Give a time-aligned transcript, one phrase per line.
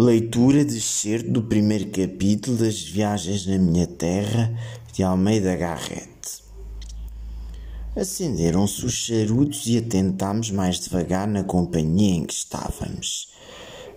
[0.00, 4.56] Leitura de excerto do primeiro capítulo das Viagens na Minha Terra
[4.92, 6.44] de Almeida Garrett.
[7.96, 13.30] Acenderam-se os charutos e atentámos mais devagar na companhia em que estávamos.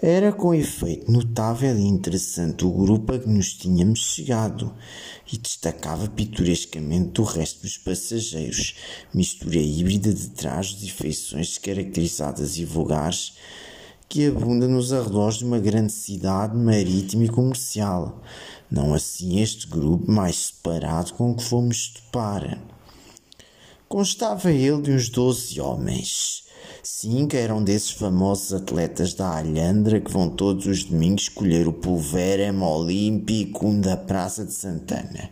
[0.00, 4.72] Era com efeito notável e interessante o grupo a que nos tínhamos chegado
[5.32, 8.76] e destacava pitorescamente do resto dos passageiros,
[9.12, 13.32] mistura híbrida de trajes e feições caracterizadas e vulgares
[14.08, 18.22] que abunda nos arredores de uma grande cidade marítima e comercial,
[18.70, 22.58] não assim este grupo mais separado com que fomos topar.
[23.88, 26.44] Constava ele de uns doze homens.
[26.82, 32.60] Cinco eram desses famosos atletas da Alhandra que vão todos os domingos colher o pulverem
[32.60, 35.30] olímpico da Praça de Santana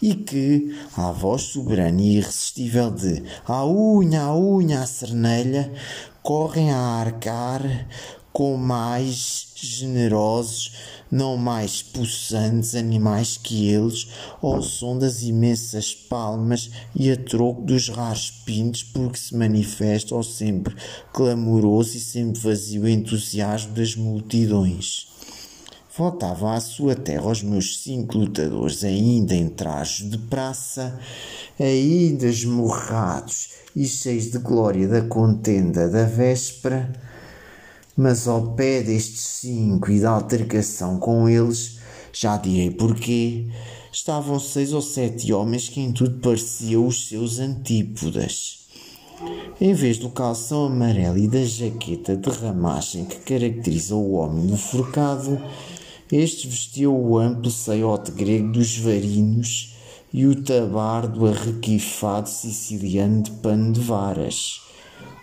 [0.00, 5.72] e que, à voz soberana e irresistível de a unha, a unha, a cernelha,
[6.22, 7.62] correm a arcar
[8.32, 10.72] com mais generosos,
[11.10, 14.08] não mais possantes animais que eles,
[14.40, 20.74] ao som das imensas palmas e a troco dos raros pintos porque se manifestam sempre
[21.12, 25.12] clamoroso e sempre vazio entusiasmo das multidões.
[25.94, 30.98] Voltavam à sua terra os meus cinco lutadores, ainda em trajes de praça,
[31.60, 36.90] ainda esmorrados e cheios de glória da contenda da véspera,
[37.96, 41.78] mas ao pé destes cinco e da altercação com eles,
[42.12, 43.46] já direi porquê,
[43.92, 48.60] estavam seis ou sete homens que em tudo pareciam os seus antípodas.
[49.60, 54.56] Em vez do calção amarelo e da jaqueta de ramagem que caracteriza o homem do
[54.56, 55.40] forcado,
[56.10, 59.76] este vestiu o amplo saiote grego dos varinos
[60.12, 64.60] e o tabardo arrequifado siciliano de pano de varas.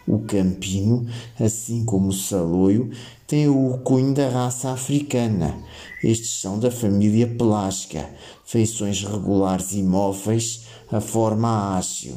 [0.10, 1.06] O campino,
[1.40, 2.90] assim como o saloio,
[3.28, 5.56] tem o cunho da raça africana.
[6.04, 8.10] Estes são da família pelasca,
[8.44, 12.16] feições regulares e móveis, a forma ágil.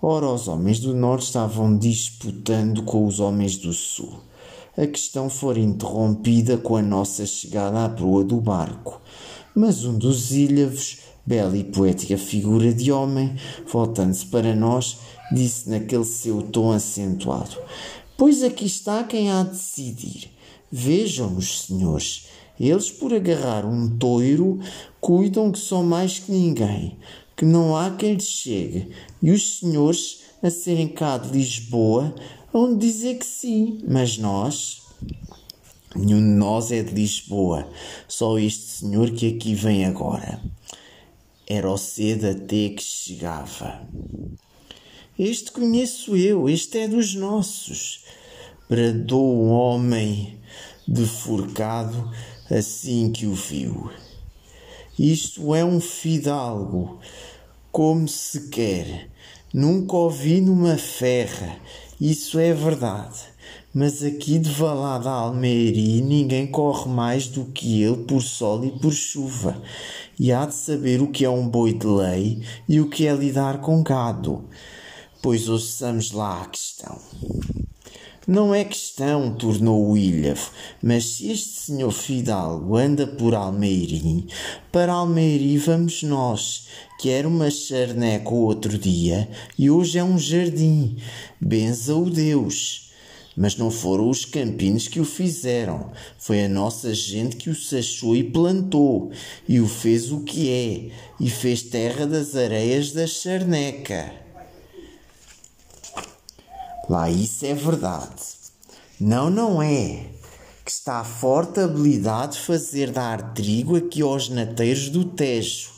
[0.00, 4.20] Ora, os homens do norte estavam disputando com os homens do sul.
[4.74, 8.98] A questão fora interrompida com a nossa chegada à proa do barco,
[9.54, 13.34] mas um dos ilhavos, bela e poética figura de homem,
[13.70, 14.98] voltando-se para nós,
[15.32, 17.56] disse naquele seu tom acentuado:
[18.16, 20.30] Pois aqui está quem há de decidir.
[20.70, 22.26] Vejam os senhores,
[22.60, 24.60] eles por agarrar um toiro
[25.00, 26.98] cuidam que são mais que ninguém,
[27.36, 28.90] que não há quem lhes chegue,
[29.22, 32.14] e os senhores, a serem cá de Lisboa,
[32.52, 34.82] hão de dizer que sim, mas nós.
[35.96, 37.66] Nenhum de nós é de Lisboa,
[38.06, 40.40] só este senhor que aqui vem agora.
[41.46, 43.88] Era o cedo até que chegava.
[45.18, 48.04] Este conheço eu, este é dos nossos.
[48.70, 50.38] Bradou um homem
[50.86, 52.08] deforcado
[52.48, 53.90] assim que o viu.
[54.96, 57.00] Isto é um fidalgo,
[57.72, 59.10] como se quer.
[59.52, 61.56] Nunca ouvi numa ferra,
[62.00, 63.18] isso é verdade.
[63.74, 68.92] Mas aqui de Valada Almeiri ninguém corre mais do que ele por sol e por
[68.92, 69.60] chuva.
[70.16, 73.12] E há de saber o que é um boi de lei e o que é
[73.12, 74.48] lidar com gado.
[75.20, 76.96] Pois ouçamos lá a questão.
[78.24, 80.50] Não é questão, tornou o Ilhavo,
[80.82, 84.28] mas se este senhor Fidalgo anda por Almeirim,
[84.70, 86.68] para Almeirim vamos nós,
[87.00, 90.98] que era uma charneca outro dia e hoje é um jardim.
[91.40, 92.92] Benza o Deus.
[93.36, 98.14] Mas não foram os campinos que o fizeram, foi a nossa gente que o sachou
[98.16, 99.10] e plantou,
[99.48, 100.90] e o fez o que é,
[101.20, 104.27] e fez terra das areias da charneca.
[106.88, 108.22] Lá isso é verdade.
[108.98, 110.06] Não, não é.
[110.64, 115.70] Que está a forte habilidade de fazer dar trigo aqui aos nateiros do Tejo,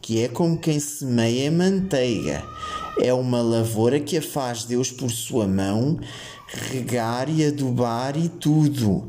[0.00, 2.44] que é como quem semeia manteiga.
[3.00, 6.00] É uma lavoura que a faz Deus por sua mão,
[6.48, 9.08] regar e adubar e tudo.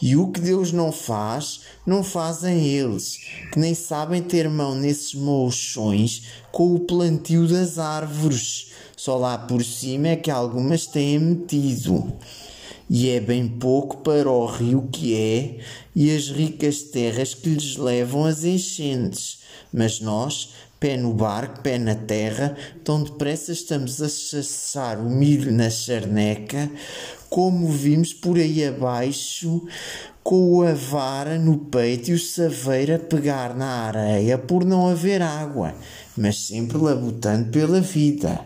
[0.00, 3.18] E o que Deus não faz, não fazem eles,
[3.50, 8.72] que nem sabem ter mão nesses mochões com o plantio das árvores.
[8.96, 12.12] Só lá por cima é que algumas têm metido.
[12.88, 15.58] E é bem pouco para o rio que é
[15.94, 19.40] e as ricas terras que lhes levam as enchentes.
[19.72, 25.50] Mas nós, pé no barco, pé na terra, tão depressa estamos a chassar o milho
[25.50, 26.70] na charneca,
[27.28, 29.66] como vimos por aí abaixo,
[30.22, 35.22] com a vara no peito e o saveiro a pegar na areia por não haver
[35.22, 35.74] água,
[36.16, 38.40] mas sempre labutando pela vida.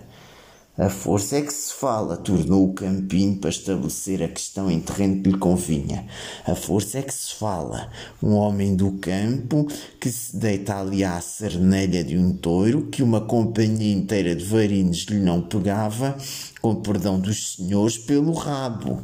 [0.80, 5.22] A força é que se fala, tornou o Campinho para estabelecer a questão em terreno
[5.22, 6.06] que lhe convinha.
[6.46, 7.90] A força é que se fala.
[8.22, 9.68] Um homem do campo
[10.00, 15.00] que se deita ali à cernelha de um touro, que uma companhia inteira de varinos
[15.00, 16.16] lhe não pegava,
[16.60, 19.02] com perdão dos senhores, pelo rabo.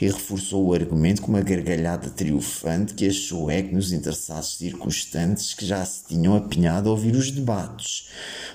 [0.00, 5.54] E reforçou o argumento com uma gargalhada triunfante que achou é que nos interessados circunstantes
[5.54, 8.08] que já se tinham apinhado a ouvir os debates.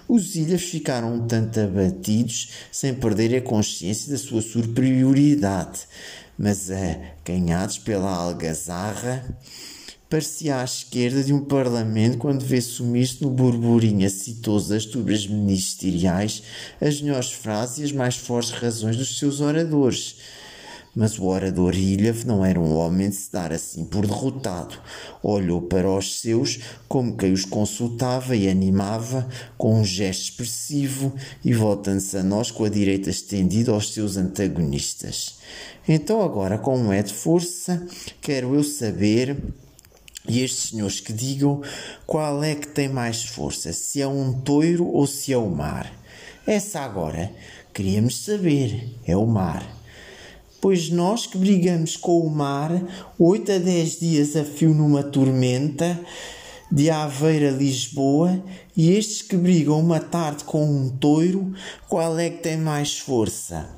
[0.07, 5.81] Os ilhas ficaram um tanto abatidos, sem perder a consciência da sua superioridade,
[6.37, 9.37] mas acanhados pela algazarra,
[10.09, 16.43] parecia à esquerda de um parlamento quando vê sumir-se no burburinho acitoso das tubas ministeriais
[16.79, 20.15] as melhores frases e as mais fortes razões dos seus oradores.
[20.95, 24.75] Mas o orador Ilhave não era um homem de se dar assim por derrotado.
[25.21, 29.27] Olhou para os seus como quem os consultava e animava
[29.59, 31.13] com um gesto expressivo
[31.45, 35.35] e voltando-se a nós com a direita estendida aos seus antagonistas.
[35.87, 37.85] Então agora, como é de força,
[38.19, 39.37] quero eu saber
[40.27, 41.61] e estes senhores que digam
[42.05, 45.91] qual é que tem mais força, se é um toiro ou se é o mar.
[46.45, 47.31] Essa agora
[47.73, 49.65] queríamos saber, é o mar.
[50.59, 52.71] Pois nós que brigamos com o mar,
[53.19, 55.99] oito a dez dias a fio numa tormenta,
[56.71, 58.43] de Aveira a Lisboa,
[58.75, 61.53] e estes que brigam uma tarde com um toiro,
[61.87, 63.69] qual é que tem mais força?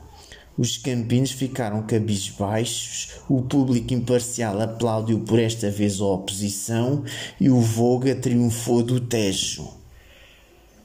[0.60, 7.06] Os campinos ficaram cabisbaixos, o público imparcial aplaudiu por esta vez a oposição
[7.40, 9.79] e o Voga triunfou do Tejo.